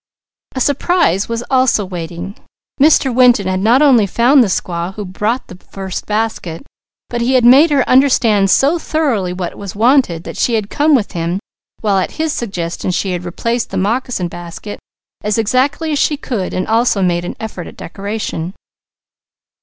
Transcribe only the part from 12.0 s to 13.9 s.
his suggestion she had replaced the